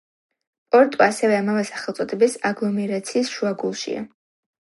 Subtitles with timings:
[0.75, 4.01] პორტუ ასევე ამავე სახელწოდების აგლომერაციის შუაგულშია.